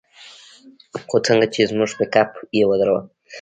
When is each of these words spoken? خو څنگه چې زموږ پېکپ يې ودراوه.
خو 1.07 1.17
څنگه 1.25 1.47
چې 1.53 1.69
زموږ 1.71 1.89
پېکپ 1.97 2.29
يې 2.57 2.63
ودراوه. 2.67 3.01